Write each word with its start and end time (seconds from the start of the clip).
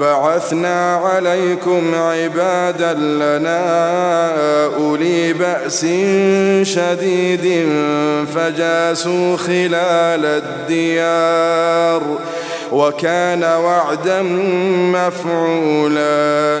بعثنا 0.00 0.96
عليكم 0.96 1.94
عبادا 1.94 2.92
لنا 2.94 3.60
أولي 4.76 5.32
بأس 5.32 5.80
شديد 6.62 7.68
فجاسوا 8.34 9.36
خلال 9.36 10.24
الديار 10.24 12.02
وكان 12.72 13.44
وعدا 13.44 14.22
مفعولا 14.92 16.60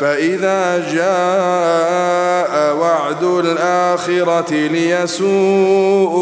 فإذا 0.00 0.78
جاء 0.92 2.76
وعد 2.76 3.22
الآخرة 3.22 4.54
ليسوء 4.54 6.16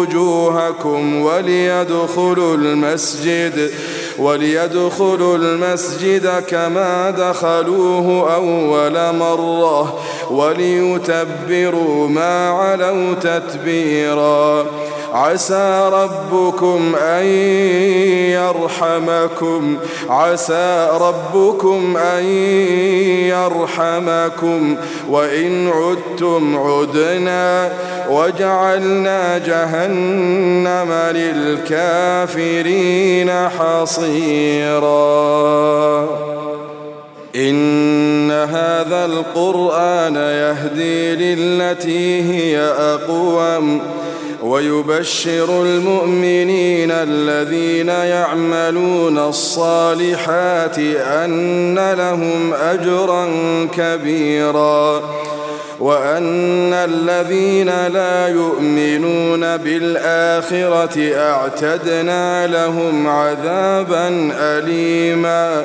وجوهكم 0.00 1.22
وليدخلوا 1.22 2.54
المسجد 2.54 3.70
وليدخلوا 4.18 5.36
المسجد 5.36 6.44
كما 6.48 7.10
دخلوه 7.10 8.34
أول 8.34 9.16
مرة 9.16 10.00
وليتبروا 10.30 12.08
ما 12.08 12.48
علوا 12.48 13.14
تتبيرا. 13.14 14.66
عسى 15.12 15.90
ربكم 15.92 16.94
أن 17.02 17.24
يرحمكم. 18.30 19.76
عسى 20.08 20.88
ربكم 21.00 21.96
أن 21.96 22.24
يرحمكم. 23.28 24.76
وإن 25.08 25.68
عدتم 25.68 26.58
عدنا 26.58 27.72
وجعلنا 28.10 29.38
جهنم 29.38 30.92
للكافرين 31.14 32.68
حصيرا. 33.48 34.90
إن 37.36 38.30
هذا 38.30 39.04
القرآن 39.04 40.16
يهدي 40.16 41.34
للتي 41.34 42.22
هي 42.22 42.60
أقوم. 42.60 43.80
ويبشر 44.42 45.62
المؤمنين 45.62 46.90
الذين 46.90 47.88
يعملون 47.88 49.18
الصالحات 49.18 50.78
أن 50.78 51.92
لهم 51.92 52.54
أجرا 52.54 53.28
كبيراً 53.76 55.02
وأن 55.80 56.72
الذين 56.72 57.86
لا 57.86 58.28
يؤمنون 58.28 59.56
بالآخرة 59.56 61.14
أعتدنا 61.16 62.46
لهم 62.46 63.08
عذابا 63.08 64.32
أليما 64.40 65.64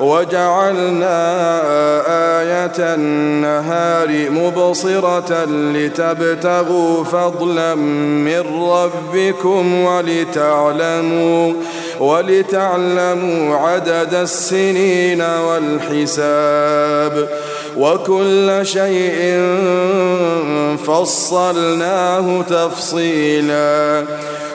وجعلنا 0.00 1.20
آية 2.40 2.94
النهار 2.94 4.30
مبصرة 4.30 5.44
لتبتغوا 5.44 7.04
فضلا 7.04 7.74
من 7.74 8.42
ربكم 8.70 9.84
ولتعلموا 9.84 11.52
ولتعلموا 12.00 13.56
عدد 13.56 14.14
السنين 14.14 15.22
والحساب 15.22 17.28
وكل 17.76 18.60
شيء 18.62 19.40
فصلناه 20.86 22.42
تفصيلا 22.42 24.04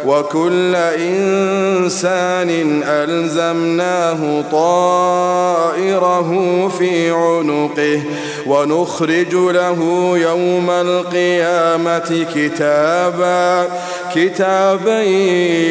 وكل 0.06 0.76
إنسان 0.76 2.50
ألزمناه 2.84 4.44
طائره 4.52 6.32
في 6.78 7.12
عنقه 7.12 8.02
ونخرج 8.46 9.34
له 9.34 9.80
يوم 10.18 10.70
القيامة 10.70 12.26
كتابا 12.36 13.68
كتابا 14.16 15.02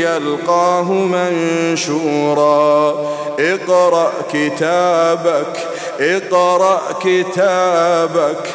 يلقاه 0.02 0.92
منشورا. 0.92 2.48
اقرأ 3.38 4.12
كتابك 4.32 5.66
اقرأ 6.00 6.80
كتابك. 7.00 8.54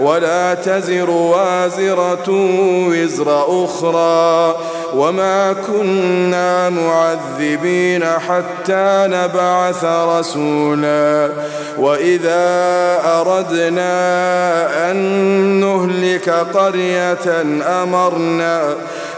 ولا 0.00 0.54
تزر 0.54 1.10
وازرة 1.10 2.28
وزر 2.88 3.64
أخرى 3.64 4.56
وما 4.94 5.52
كنا 5.52 6.70
معذبين 6.70 8.04
حتى 8.04 9.06
نبعث 9.08 9.84
رسولا 9.84 11.30
وإذا 11.78 12.42
أردنا 13.04 13.92
أن 14.90 14.96
نهلك 15.60 16.28
قرية 16.30 17.42
أمرنا 17.82 18.74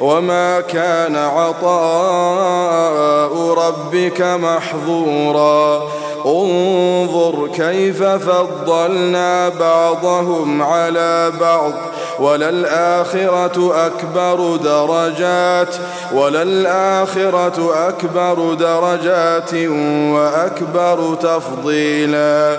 وما 0.00 0.60
كان 0.60 1.16
عطاء 1.16 2.76
ربك 3.54 4.20
محظورا. 4.22 5.82
انظر 6.26 7.48
كيف 7.54 8.02
فضلنا 8.02 9.48
بعضهم 9.48 10.62
على 10.62 11.32
بعض. 11.40 11.72
وللآخرة 12.18 13.86
أكبر 13.86 14.56
درجات 14.56 15.74
وللآخرة 16.14 17.88
أكبر 17.88 18.54
درجات 18.54 19.54
وأكبر 20.14 21.14
تفضيلا. 21.14 22.58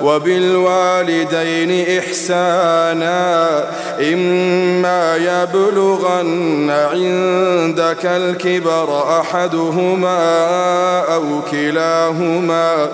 وبالوالدين 0.00 1.98
إحسانا 1.98 3.64
إما 4.12 5.16
يبلغن 5.16 6.70
عندك 6.70 8.06
الكبر 8.06 9.20
أحدهما 9.20 10.18
أو 11.14 11.24
كلاهما 11.50 12.88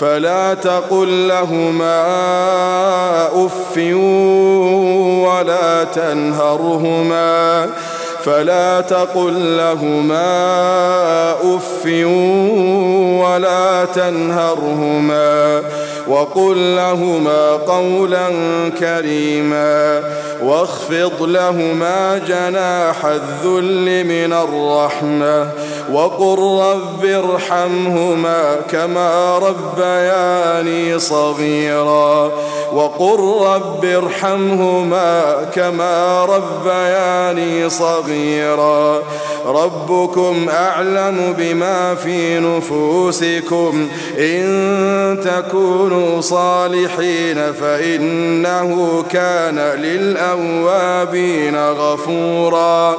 فلا 0.00 0.54
تقل 0.54 1.28
لهما 1.28 2.04
أف 3.46 3.76
ولا 5.26 5.84
تنهرهما 5.84 7.66
فلا 8.24 8.80
تقل 8.80 9.56
لهما 9.56 10.24
أف 11.32 11.86
ولا 13.24 13.84
تنهرهما. 13.84 15.62
وقل 16.08 16.76
لهما 16.76 17.52
قولا 17.52 18.28
كريما 18.78 20.02
واخفض 20.42 21.22
لهما 21.22 22.18
جناح 22.18 23.04
الذل 23.04 24.04
من 24.04 24.32
الرحمة 24.32 25.48
وقل 25.92 26.60
رب 26.62 27.04
ارحمهما 27.04 28.56
كما 28.70 29.38
ربياني 29.38 30.98
صغيرا 30.98 32.32
وقل 32.74 33.46
رب 33.46 33.84
ارحمهما 33.84 35.34
كما 35.54 36.24
ربياني 36.24 37.70
صغيرا. 37.70 39.02
ربكم 39.46 40.46
أعلم 40.50 41.34
بما 41.38 41.94
في 41.94 42.40
نفوسكم. 42.40 43.88
إن 44.18 44.44
تكونوا 45.24 46.20
صالحين 46.20 47.52
فإنه 47.52 49.04
كان 49.10 49.58
للأوابين 49.58 51.56
غفورا. 51.56 52.98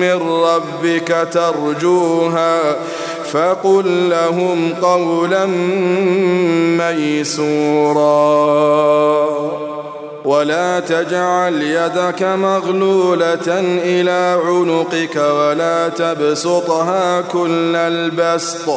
من 0.00 0.42
ربك 0.42 1.28
ترجوها 1.32 2.76
فقل 3.32 4.10
لهم 4.10 4.74
قولا 4.82 5.46
ميسورا. 6.80 8.40
ولا 10.24 10.80
تجعل 10.80 11.62
يدك 11.62 12.22
مغلولة 12.22 13.60
إلى 13.84 14.40
عنقك 14.46 15.16
ولا 15.16 15.88
تبسطها 15.88 17.20
كل 17.20 17.76
البسط 17.76 18.68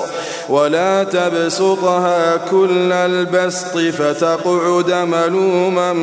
ولا 0.49 1.03
تبسطها 1.03 2.37
كل 2.51 2.91
البسط 2.91 3.77
فتقعد 3.77 4.91
ملوما 4.91 5.93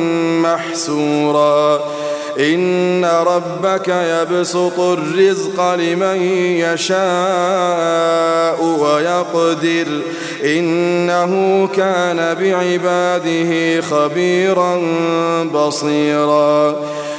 محسورا. 0.41 1.79
إن 2.41 3.05
ربك 3.05 3.87
يبسط 3.87 4.79
الرزق 4.79 5.73
لمن 5.73 6.21
يشاء 6.73 7.01
ويقدر. 8.63 9.87
إنه 10.43 11.67
كان 11.67 12.17
بعباده 12.39 13.81
خبيرا 13.81 14.81
بصيرا. 15.53 16.75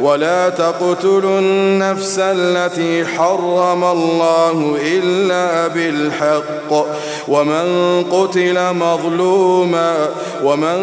ولا 0.00 0.48
تقتلوا 0.48 1.38
النفس 1.38 2.18
التي 2.18 3.04
حرم 3.06 3.84
الله 3.84 4.76
إلا 4.82 5.68
بالحق. 5.68 6.86
ومن 7.28 8.04
قتل 8.10 8.74
مظلوما 8.74 10.08
ومن 10.44 10.78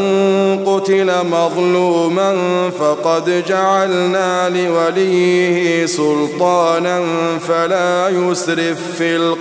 قتل 0.66 1.12
مظلوما 1.26 2.36
فقد 2.80 3.44
جعلنا 3.48 4.50
لوليه 4.50 5.86
سلطانا 5.86 7.02
فلا 7.48 8.10
يسرف 8.10 8.78
في 8.98 9.16
القتل. 9.16 9.41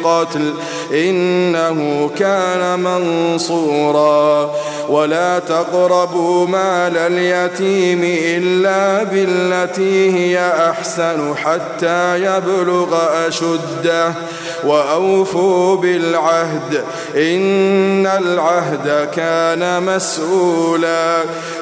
إنه 0.93 2.11
كان 2.19 2.81
منصورا. 2.81 4.51
ولا 4.89 5.39
تقربوا 5.39 6.47
مال 6.47 6.97
اليتيم 6.97 8.01
إلا 8.05 9.03
بالتي 9.03 10.13
هي 10.17 10.53
أحسن 10.71 11.35
حتى 11.37 12.25
يبلغ 12.25 12.99
أشده. 13.29 14.15
وأوفوا 14.65 15.77
بالعهد 15.77 16.85
إن 17.17 18.07
العهد 18.07 19.09
كان 19.17 19.83
مسؤولا. 19.83 21.17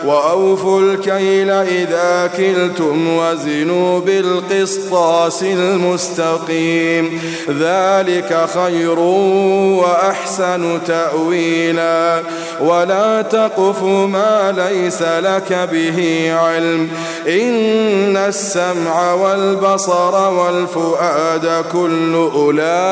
وأوفوا 0.05 0.81
الكيل 0.81 1.51
إذا 1.51 2.31
كلتم 2.37 3.17
وزنوا 3.17 4.01
بالقسطاس 4.01 5.43
المستقيم. 5.43 7.21
ذلك 7.61 8.47
خير 8.55 8.99
وأحسن 9.79 10.79
تأويلا. 10.87 12.23
ولا 12.61 13.23
تقف 13.23 13.83
ما 13.83 14.55
ليس 14.57 15.03
لك 15.03 15.69
به 15.73 16.33
علم. 16.35 16.89
إن 17.29 18.17
السمع 18.17 19.13
والبصر 19.13 20.31
والفؤاد 20.31 21.65
كل 21.73 22.15
أولئك 22.35 22.88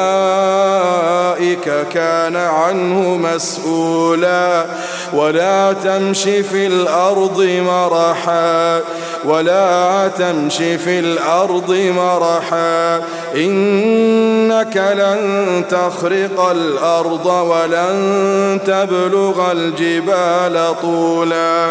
كان 1.94 2.36
عنه 2.36 3.16
مسؤولا. 3.16 4.64
ولا 5.12 5.72
تمش 5.72 6.22
في 6.22 6.66
الأرض 6.66 7.42
مرحا. 7.42 8.80
ولا 9.24 10.08
تمش 10.18 10.56
في 10.56 10.98
الأرض 11.00 11.92
مرحا. 11.96 12.96
إنك 13.34 14.76
لن 14.76 15.64
تخرق 15.70 16.50
الأرض 16.50 17.26
ولن 17.26 18.60
تبلغ 18.66 19.52
الجبال 19.52 20.74
طولا. 20.82 21.70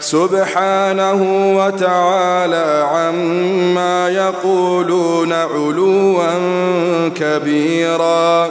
سبحانه 0.00 1.20
وتعالى 1.56 2.88
عما 2.92 4.08
يقولون 4.08 5.32
علوا 5.32 6.28
كبيرا. 7.16 8.50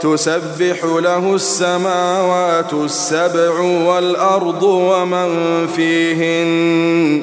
تسبح 0.00 0.84
له 0.84 1.34
السماوات 1.34 2.72
السبع 2.72 3.60
والأرض 3.60 4.62
ومن 4.62 5.66
فيهن 5.66 7.22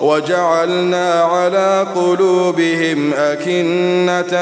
وجعلنا 0.00 1.22
على 1.22 1.86
قلوبهم 1.94 3.12
أكنة 3.14 4.36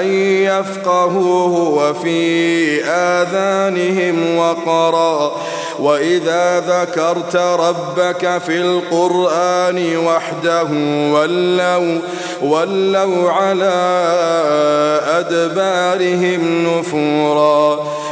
أن 0.00 0.06
يفقهوه 0.22 1.68
وفي 1.68 2.84
آذانهم 2.84 4.36
وقرا. 4.36 5.32
وإذا 5.78 6.60
ذكرت 6.60 7.36
ربك 7.36 8.38
في 8.46 8.56
القرآن 8.60 9.96
وحده 9.96 10.68
ولوا, 11.12 11.98
ولوا 12.42 13.30
على 13.30 13.72
أدبارهم 15.08 16.66
نفورا. 16.66 18.01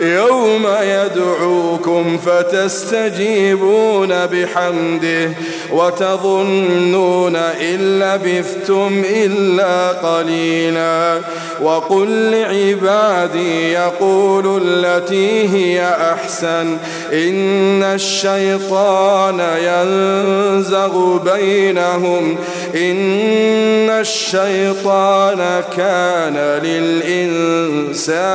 يوم 0.00 0.66
يدعوكم 0.82 2.18
فتستجيبون 2.18 4.08
بحمده 4.08 5.30
وتظنون 5.72 7.36
إن 7.36 7.98
لبثتم 7.98 9.02
إلا 9.10 9.88
قليلا 9.88 11.20
وقل 11.62 12.30
لعبادي 12.30 13.72
يقول 13.72 14.62
التي 14.64 15.48
هي 15.48 15.94
أحسن 16.12 16.76
إن 17.12 17.82
الشيطان 17.82 19.40
ينزغ 19.62 21.16
بينهم 21.16 22.36
إن 22.74 23.90
الشيطان 23.90 25.62
كان 25.76 26.36
للإنسان 26.62 28.26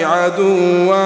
عدوا 0.00 1.05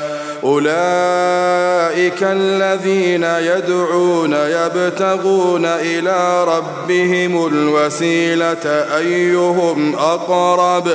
أولئك 0.43 2.23
الذين 2.23 3.23
يدعون 3.23 4.33
يبتغون 4.33 5.65
إلى 5.65 6.43
ربهم 6.43 7.47
الوسيلة 7.47 8.65
أيهم 8.97 9.95
أقرب 9.95 10.87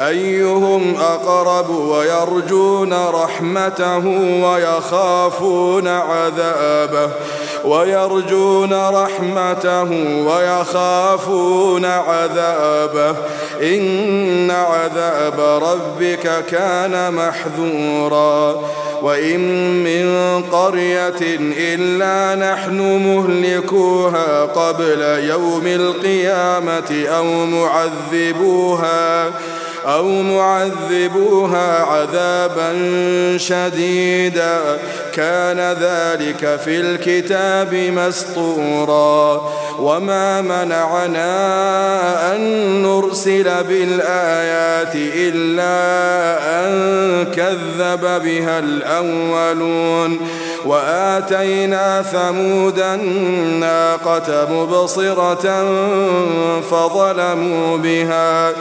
أيهم 0.00 0.96
أقرب 1.00 1.70
ويرجون 1.70 2.92
رحمته 2.92 4.06
ويخافون 4.44 5.88
عذابه. 5.88 7.10
ويرجون 7.66 8.72
رحمته 8.72 9.90
ويخافون 10.26 11.84
عذابه. 11.84 13.16
إن 13.62 14.50
عذاب 14.50 15.40
ربك 15.40 16.44
كان 16.50 17.14
محذورا. 17.14 18.56
وإن 19.02 19.40
من 19.84 20.42
قرية 20.42 21.38
إلا 21.58 22.52
نحن 22.52 22.80
مهلكوها 22.80 24.42
قبل 24.42 25.00
يوم 25.02 25.66
القيامة 25.66 27.06
أو 27.08 27.24
معذبوها 27.46 29.30
أو 29.86 30.08
معذبوها 30.08 31.82
عذابا 31.82 32.72
شديدا. 33.36 34.60
كان 35.14 35.60
ذلك 35.60 36.60
في 36.64 36.80
الكتاب 36.80 37.74
مسطورا. 37.74 39.52
وما 39.78 40.40
منعنا 40.40 41.36
أن 42.34 42.40
نرسل 42.82 43.44
بالآيات 43.64 44.92
إلا 44.94 45.76
أن 46.64 47.24
كذب 47.24 48.22
بها 48.24 48.58
الأولون. 48.58 50.18
وآتينا 50.66 52.02
ثمود 52.02 52.78
الناقة 52.78 54.48
مبصرة 54.50 55.64
فظلموا 56.70 57.76
بها 57.76 58.52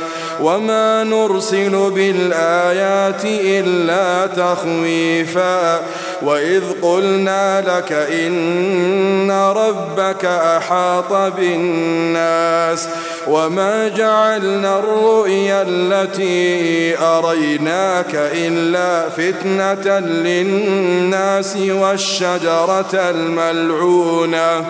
وما 0.41 1.03
نرسل 1.03 1.91
بالآيات 1.91 3.25
إلا 3.25 4.27
تخويفا 4.27 5.79
وإذ 6.21 6.63
قلنا 6.81 7.61
لك 7.61 7.91
إن 7.91 9.31
ربك 9.31 10.25
أحاط 10.25 11.13
بالناس 11.13 12.87
وما 13.27 13.87
جعلنا 13.87 14.79
الرؤيا 14.79 15.61
التي 15.67 16.97
أريناك 16.99 18.15
إلا 18.15 19.09
فتنة 19.09 19.99
للناس 19.99 21.57
والشجرة 21.57 22.93
الملعونة 22.93 24.65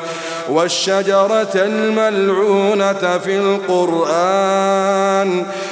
والشجرة 0.49 1.55
الملعونة 1.55 3.17
في 3.17 3.37
القرآن. 3.37 4.85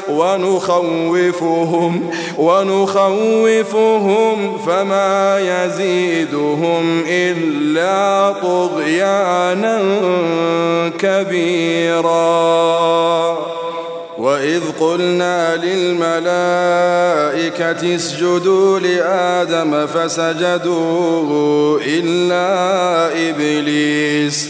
ونخوفهم 0.09 2.09
ونخوفهم 2.37 4.57
فما 4.57 5.39
يزيدهم 5.39 7.03
إلا 7.07 8.33
طغيانا 8.41 9.79
كبيرا. 10.99 12.33
وإذ 14.17 14.61
قلنا 14.79 15.55
للملائكة 15.55 16.23
اسجدوا 17.95 18.79
لآدم 18.79 19.87
فسجدوا 19.87 21.79
إلا 21.85 22.49
إبليس. 23.29 24.49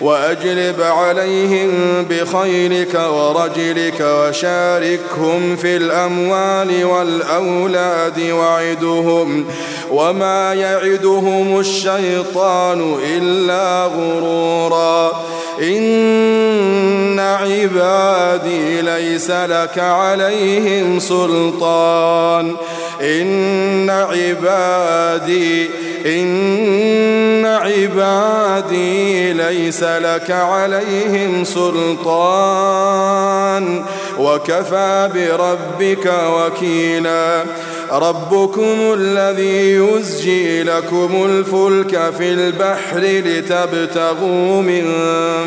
وأجلب 0.00 0.80
عليهم 0.80 1.70
بخيلك 2.10 2.94
ورجلك 2.94 4.00
وشاركهم 4.00 5.56
في 5.56 5.76
الأموال 5.76 6.84
والأولاد 6.84 8.20
وعدهم 8.30 9.44
وما 9.90 10.54
يعدهم 10.54 11.60
الشيطان 11.60 12.96
إلا 13.16 13.84
غرورا. 13.84 15.22
إن 15.62 17.18
عبادي 17.20 18.80
ليس 18.82 19.30
لك 19.30 19.78
عليهم 19.78 20.98
سلطان. 20.98 22.56
إن 23.00 23.90
عبادي 23.90 25.70
إن 26.06 27.44
عبادي 27.98 29.32
ليس 29.32 29.82
لك 29.82 30.30
عليهم 30.30 31.44
سلطان. 31.44 32.06
وكفى 34.18 35.10
بربك 35.14 36.12
وكيلا. 36.30 37.44
ربكم 37.92 38.94
الذي 38.98 39.74
يزجي 39.74 40.62
لكم 40.62 41.24
الفلك 41.24 42.12
في 42.18 42.32
البحر 42.32 43.00
لتبتغوا 43.00 44.62
من 44.62 44.84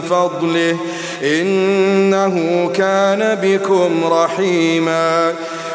فضله. 0.09 0.77
إنه 1.23 2.69
كان 2.75 3.37
بكم 3.43 4.13
رحيماً. 4.13 5.33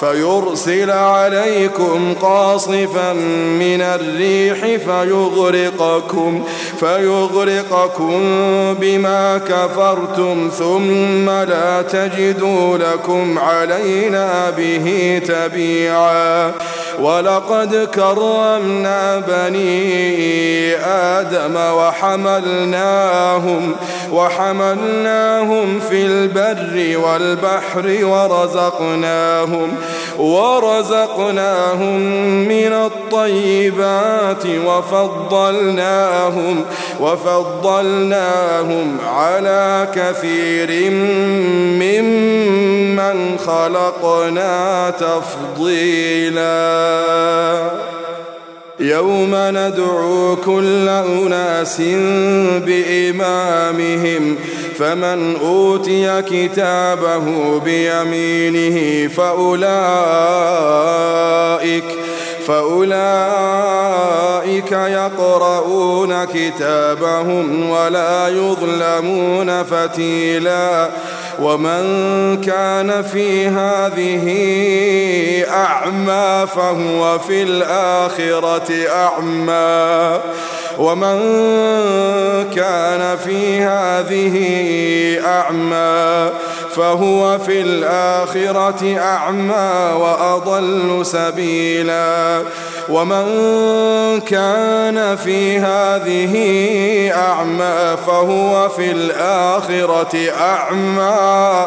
فيرسل 0.00 0.90
عليكم 0.90 2.14
قاصفا 2.22 3.12
من 3.58 3.82
الريح 3.82 4.60
فيغرقكم 4.60 6.44
فيغرقكم 6.80 8.20
بما 8.80 9.38
كفرتم 9.38 10.50
ثم 10.58 11.30
لا 11.30 11.82
تجدوا 11.82 12.78
لكم 12.78 13.38
علينا 13.38 14.50
به 14.50 15.20
تبيعا. 15.26 16.52
ولقد 17.00 17.88
كرمنا 17.94 19.18
بني 19.18 20.76
آدم 20.86 21.56
وحملناهم 21.56 23.76
وحملناهم 24.12 25.80
في 25.80 26.06
البر 26.06 26.98
والبحر 26.98 28.04
ورزقناهم 28.04 29.76
ورزقناهم 30.18 32.00
من 32.48 32.72
الطيبات 32.72 34.44
وفضلناهم 34.66 36.64
وفضلناهم 37.00 38.96
على 39.14 39.88
كثير 39.94 40.90
ممن 41.80 43.38
خلقنا 43.38 44.90
تفضيلاً. 44.90 46.48
يوم 48.80 49.30
ندعو 49.34 50.36
كل 50.36 50.88
أناس 50.88 51.80
بإمامهم 52.66 54.36
فمن 54.78 55.36
أوتي 55.36 56.22
كتابه 56.22 57.58
بيمينه 57.58 59.08
فأولئك 59.08 59.58
فأولئك 62.46 63.12
يقرؤون 64.72 66.24
كتابهم 66.24 67.70
ولا 67.70 68.28
يظلمون 68.28 69.62
فتيلاً 69.62 70.90
ومن 71.38 71.82
كان 72.40 73.02
في 73.02 73.46
هذه 73.46 74.26
أعمى 75.50 76.46
فهو 76.46 77.18
في 77.18 77.42
الآخرة 77.42 78.72
أعمى. 78.90 80.20
ومن 80.78 81.18
كان 82.56 83.16
في 83.16 83.60
هذه 83.60 84.36
أعمى 85.26 86.30
فهو 86.76 87.38
في 87.38 87.60
الآخرة 87.60 88.98
أعمى 88.98 89.92
وأضل 89.96 91.06
سبيلا. 91.06 92.42
ومن 92.88 93.24
كان 94.20 95.16
في 95.16 95.58
هذه 95.58 96.34
أعمى 97.14 97.96
فهو 98.06 98.68
في 98.68 98.90
الآخرة 98.90 100.30
أعمى 100.40 101.66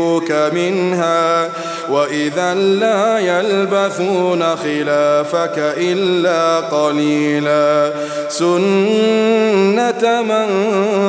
ليخرجوك 0.01 0.31
منها 0.53 1.49
وإذا 1.89 2.53
لا 2.53 3.19
يلبثون 3.19 4.55
خلافك 4.55 5.53
إلا 5.77 6.59
قليلا. 6.59 7.93
سنة 8.29 10.21
من 10.21 10.47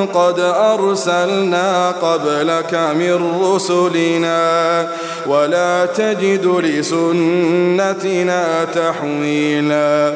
قد 0.05 0.39
أرسلنا 0.39 1.91
قبلك 1.91 2.73
من 2.73 3.41
رسلنا 3.43 4.87
ولا 5.27 5.85
تجد 5.85 6.45
لسنتنا 6.63 8.45
تحويلا. 8.75 10.15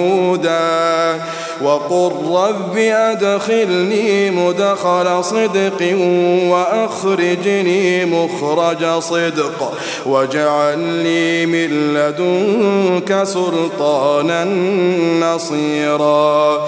وقل 1.63 2.11
رب 2.31 2.77
أدخلني 2.77 4.31
مدخل 4.31 5.23
صدق 5.23 5.97
وأخرجني 6.47 8.05
مخرج 8.05 8.99
صدق 8.99 9.73
واجعل 10.05 10.79
لي 10.79 11.45
من 11.45 11.93
لدنك 11.93 13.23
سلطانا 13.23 14.45
نصيرا 15.21 16.67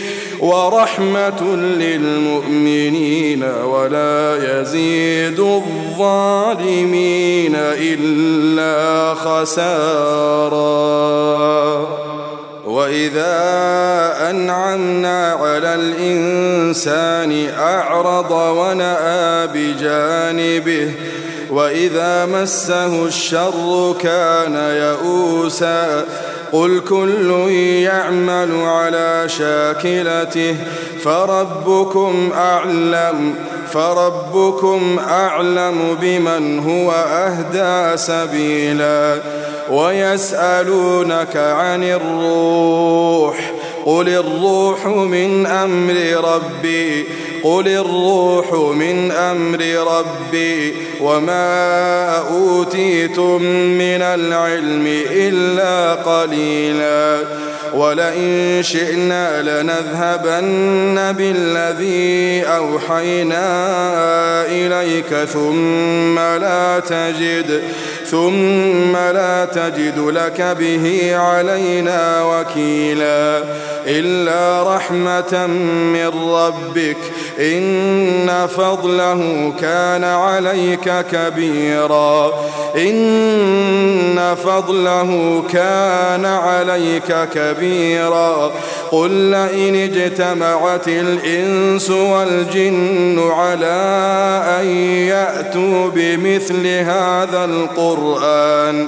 ورحمة 0.41 1.55
للمؤمنين 1.55 3.43
ولا 3.43 4.37
يزيد 4.61 5.39
الظالمين 5.39 6.75
إلا 7.55 9.13
خسارا. 9.13 10.61
وإذا 12.65 13.37
أنعمنا 14.29 15.33
على 15.33 15.75
الإنسان 15.75 17.49
أعرض 17.59 18.31
ونأى 18.31 19.47
بجانبه 19.47 20.91
وإذا 21.51 22.25
مسه 22.25 23.05
الشر 23.05 23.95
كان 23.99 24.55
يئوسا 24.55 26.05
قل 26.51 26.79
كل 26.89 27.31
يعمل 27.83 28.51
على 28.65 29.23
شاكلته 29.27 30.55
فربكم 31.03 32.29
أعلم 32.33 33.35
فربكم 33.73 34.99
أعلم 34.99 35.97
بمن 36.01 36.59
هو 36.59 36.91
أهدى 36.91 37.97
سبيلا. 37.97 39.21
ويسألونك 39.71 41.37
عن 41.37 41.83
الروح 41.83 43.51
قل 43.85 44.09
الروح 44.09 44.85
من 44.85 45.45
أمر 45.45 45.95
ربي 46.33 47.07
قل 47.43 47.67
الروح 47.67 48.53
من 48.53 49.11
أمر 49.11 49.59
ربي 49.87 50.73
وما 51.01 52.17
أوتيتم 52.17 53.41
من 53.77 54.01
العلم 54.01 54.87
إلا 55.11 55.93
قليلا 55.93 57.17
ولئن 57.73 58.59
شئنا 58.63 59.41
لنذهبن 59.41 61.11
بالذي 61.17 62.43
أوحينا 62.43 63.45
إليك 64.45 65.13
ثم 65.29 66.19
لا 66.19 66.79
تجد 66.79 67.61
ثم 68.11 68.95
لا 68.95 69.45
تجد 69.45 69.99
لك 69.99 70.41
به 70.59 71.15
علينا 71.15 72.23
وكيلا 72.23 73.43
إلا 73.85 74.75
رحمة 74.75 75.47
من 75.93 76.07
ربك 76.33 76.97
إن 77.39 78.47
فضله 78.57 79.53
كان 79.61 80.03
عليك 80.03 81.05
كبيرا 81.11 82.33
إن 82.75 84.35
فضله 84.43 85.43
كان 85.53 86.25
عليك 86.25 87.29
كبيرا 87.33 88.51
قل 88.91 89.11
لئن 89.11 89.75
اجتمعت 89.75 90.87
الإنس 90.87 91.89
والجن 91.89 93.19
على 93.31 93.81
أن 94.59 94.67
يأتوا 95.07 95.89
بمثل 95.95 96.67
هذا 96.67 97.45
القرآن 97.45 98.87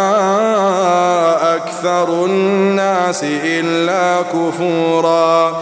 أكثر 1.55 2.25
الناس 2.25 3.23
إلا 3.23 4.21
كفورا. 4.21 5.61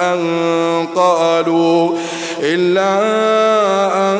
أن 0.01 0.87
قالوا 0.95 1.91
إلا 2.39 2.99
أن 4.11 4.19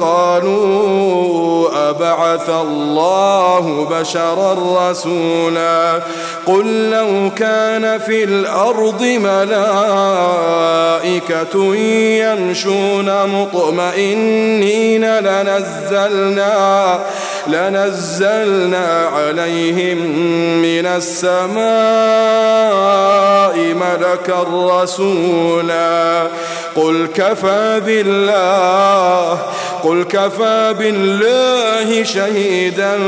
قالوا 0.00 1.68
أبعث 1.90 2.50
الله 2.50 3.86
بشرا 3.90 4.56
رسولا 4.90 6.02
قل 6.46 6.90
لو 6.90 7.30
كان 7.36 7.98
في 7.98 8.24
الأرض 8.24 9.02
ملائكة 9.02 10.54
يمشون 12.24 13.26
مطمئنين 13.26 15.18
لنزلنا 15.18 16.98
لنزلنا 17.46 19.08
عليهم 19.12 19.98
من 20.62 20.86
السماء 20.86 21.64
ملكا 23.74 24.46
رسولا. 24.82 26.28
قل 26.76 27.08
كفى 27.14 27.82
بالله 27.86 29.38
قل 29.84 30.04
كفى 30.04 30.74
بالله 30.78 32.04
شهيدا 32.04 32.98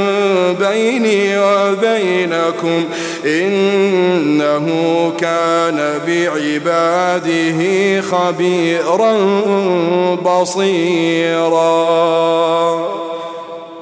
بيني 0.60 1.38
وبينكم 1.38 2.84
إنه 3.24 4.66
كان 5.18 6.00
بعباده 6.06 7.60
خبيرا 8.00 9.16
بصيرا. 10.14 11.66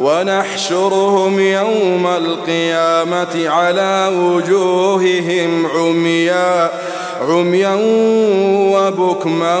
ونحشرهم 0.00 1.40
يوم 1.40 2.06
القيامة 2.06 3.48
على 3.48 4.10
وجوههم 4.16 5.66
عميا 5.66 6.70
عميا 7.28 7.78
وبكما 8.72 9.58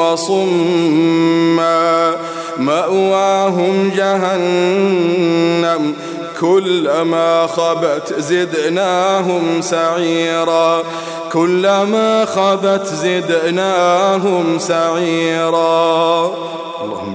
وصما. 0.00 2.14
مأواهم 2.58 3.92
جهنم 3.96 5.94
كلما 6.40 7.46
خبت 7.46 8.14
زدناهم 8.18 9.60
سعيرا 9.60 10.82
كلما 11.32 12.24
خبت 12.24 12.86
زدناهم 12.86 14.58
سعيرا. 14.58 16.30
اللهم 16.84 17.13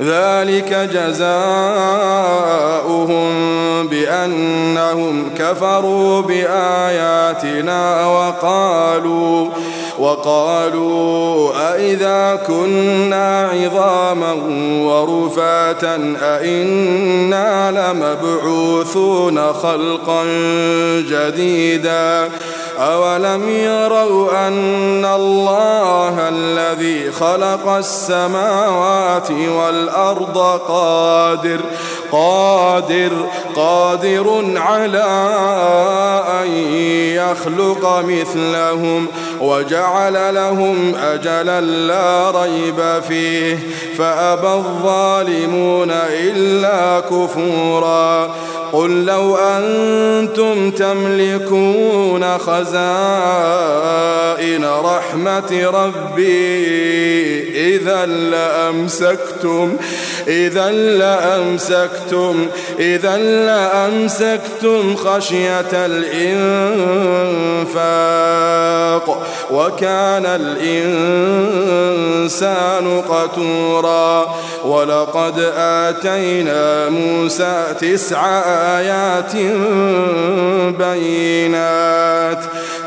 ذلك 0.00 0.90
جزاؤهم 0.92 1.32
بأنهم 3.88 5.30
كفروا 5.38 6.20
بآياتنا 6.20 8.06
وقالوا 8.06 9.48
وقالوا 9.98 11.52
أئذا 11.74 12.42
كنا 12.46 13.48
عظاما 13.48 14.32
ورفاتا 14.82 16.16
أئنا 16.22 17.70
لمبعوثون 17.70 19.52
خلقا 19.52 20.24
جديدا 20.98 22.28
أولم 22.82 23.48
يروا 23.48 24.48
أن 24.48 25.04
الله 25.04 26.28
الذي 26.28 27.12
خلق 27.12 27.68
السماوات 27.68 29.30
والأرض 29.30 30.38
قادر 30.68 31.60
قادر 32.12 33.10
قادر 33.56 34.44
على 34.56 35.32
أن 36.42 36.50
يخلق 37.14 38.04
مثلهم 38.08 39.06
وجعل 39.40 40.34
لهم 40.34 40.94
أجلا 40.94 41.60
لا 41.60 42.30
ريب 42.30 43.02
فيه. 43.08 43.58
فأبى 43.98 44.48
الظالمون 44.48 45.90
إلا 45.90 47.00
كفورا. 47.00 48.34
قل 48.72 49.04
لو 49.04 49.36
أنتم 49.36 50.70
تملكون 50.70 52.38
خزائن 52.38 52.72
رحمة 54.64 55.70
ربي 55.74 56.72
إذا 57.76 58.06
لأمسكتم 58.06 59.76
إذا 60.28 60.70
لأمسكتم 60.70 62.01
إذا 62.78 63.16
لأمسكتم 63.16 64.96
خشية 64.96 65.72
الإنفاق. 65.72 66.92
وكان 69.50 70.26
الإنسان 70.26 71.40
قتورا. 73.00 74.34
ولقد 74.64 75.52
آتينا 75.56 76.88
موسى 76.88 77.64
تسع 77.80 78.26
آيات 78.78 79.32
بينات. 80.78 82.38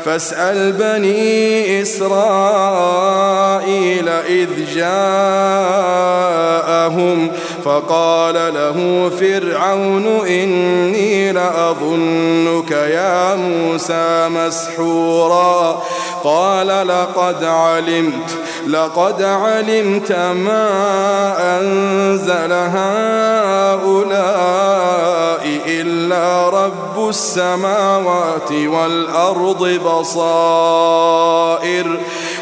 فاسأل 0.04 0.72
بني 0.72 1.82
إسرائيل 1.82 4.08
إذ 4.08 4.48
جاءهم 4.74 4.96
فقال 7.66 8.34
له 8.34 9.10
فرعون 9.20 10.06
إني 10.26 11.32
لأظنك 11.32 12.70
يا 12.70 13.34
موسى 13.34 14.28
مسحورا. 14.28 15.82
قال 16.24 16.88
لقد 16.88 17.44
علمت 17.44 18.30
لقد 18.66 19.22
علمت 19.22 20.12
ما 20.12 20.68
أنزل 21.60 22.52
هؤلاء 22.52 24.06
إلا 25.66 26.48
رب 26.48 27.08
السماوات 27.08 28.52
والأرض 28.52 29.80
بصائر. 29.86 31.06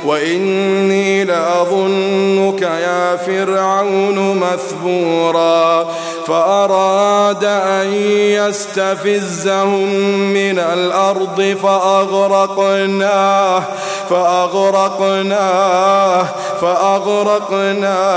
وإني 0.06 1.24
لأظنك 1.24 2.62
يا 2.62 3.16
فرعون 3.16 4.38
مثبورا. 4.38 5.86
فأراد 6.26 7.44
أن 7.44 7.92
يستفزهم 8.12 9.88
من 10.32 10.58
الأرض 10.58 11.56
فأغرقناه 11.62 13.62
فأغرقناه. 14.10 16.13
فأغرقناه 16.60 18.14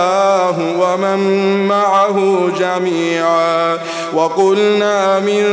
ومن 0.79 1.19
معه 1.67 2.49
جميعا 2.59 3.77
وقلنا 4.13 5.19
من 5.19 5.43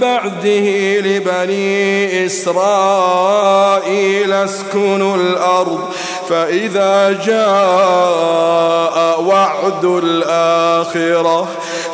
بعده 0.00 1.00
لبني 1.00 2.26
إسرائيل 2.26 3.84
اسكنوا 4.32 5.16
الأرض 5.16 5.80
فإذا 6.28 7.12
جاء 7.26 9.20
وعد 9.20 9.84
الآخرة 9.84 11.48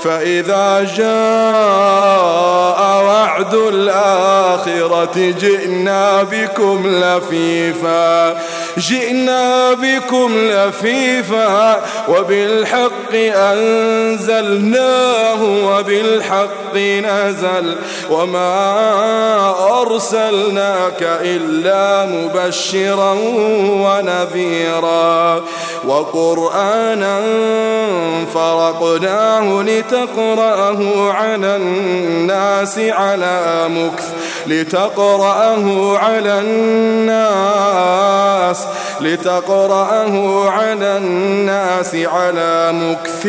فإذا 0.04 0.86
جاء 0.96 2.80
وعد 3.04 3.54
الآخرة 3.54 5.34
جئنا 5.40 6.22
بكم 6.22 6.86
لفيفا 6.86 8.36
جئنا 8.78 9.72
بكم 9.72 10.32
لفيفا 10.38 11.80
وبالحق 12.08 13.14
أنزلناه 13.34 14.82
وبالحق 15.42 16.76
نزل 16.76 17.76
وما 18.10 19.54
أرسلناك 19.80 21.02
إلا 21.02 22.04
مبشرا 22.06 23.12
ونذيرا. 23.62 24.19
وقرآنا 25.87 27.20
فرقناه 28.35 29.62
لتقرأه 29.62 31.12
على 31.12 31.56
الناس 31.56 32.78
على 32.78 33.68
مكث 33.68 34.04
لتقرأه 34.46 35.98
على 35.98 36.38
الناس 36.40 37.70
لتقرأه 39.00 40.48
على 40.48 40.96
الناس 40.96 41.94
على 41.94 42.72
مكث. 42.72 43.26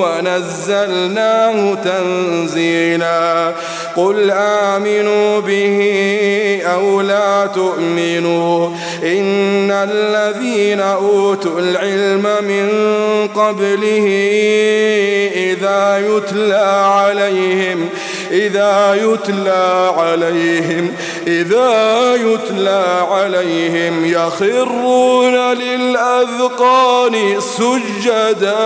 ونزلناه 0.00 1.74
تنزيلا 1.74 3.52
قل 3.96 4.30
آمنوا 4.30 5.40
به 5.40 5.80
أو 6.64 7.00
لا 7.00 7.46
تؤمنوا. 7.46 8.70
إن 9.18 9.70
الذين 9.70 10.80
أوتوا 10.80 11.60
العلم 11.60 12.22
من 12.22 12.68
قبله 13.34 14.06
إذا 15.34 16.08
يتلى 16.08 16.90
عليهم 16.94 17.88
إذا 18.30 18.94
يتلى 18.94 19.92
عليهم 19.96 20.92
إذا 21.26 22.14
يتلى 22.14 23.06
عليهم 23.10 24.04
يخرون 24.04 25.54
للأذقان 25.54 27.40
سجدا 27.40 28.56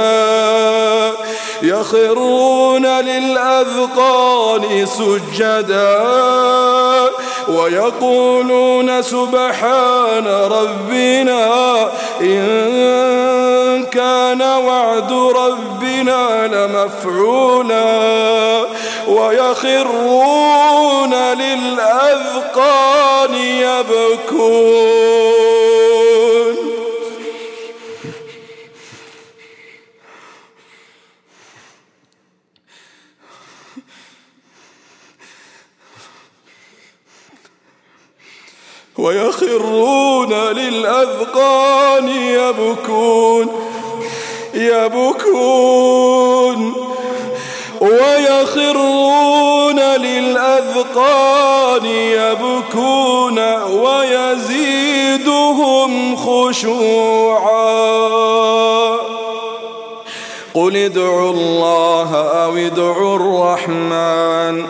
يخرون 1.63 2.87
للأذقان 2.87 4.87
سجدا. 4.87 6.05
ويقولون 7.49 9.03
سبحان 9.03 10.27
ربنا 10.27 11.83
إن 12.21 13.85
كان 13.93 14.43
وعد 14.43 15.13
ربنا 15.13 16.47
لمفعولا 16.47 17.85
ويخرون 19.09 20.35
للأذقان 21.15 22.55
يبكون. 24.15 25.05
ويخرون 38.99 40.33
للأذقان 40.33 42.09
يبكون 42.09 43.49
يبكون. 44.55 46.75
ويخرون 47.81 49.81
للأذقان 49.81 51.87
يبكون 51.87 53.39
ويزيدهم 53.63 54.97
خشوعا. 56.17 57.75
قل 60.55 60.77
ادعوا 60.77 61.31
الله 61.31 62.17
أو 62.17 62.57
ادعوا 62.57 63.17
الرحمن. 63.17 64.65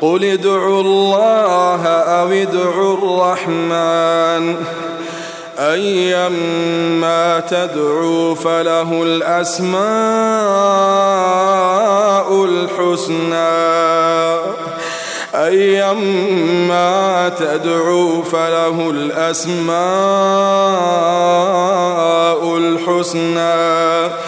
قل 0.00 0.24
ادعوا 0.24 0.80
الله 0.80 1.86
أو 1.86 2.28
ادعوا 2.28 2.96
الرحمن. 2.98 4.56
أيما 5.58 7.40
تدعوا 7.40 8.34
فله 8.34 9.02
الأسماء 9.02 9.78
الحسنى. 12.44 13.78
أيما 15.34 17.28
تدعوا 17.38 18.24
فله 18.24 18.90
الأسماء 18.90 19.78
الحسنى. 22.56 24.27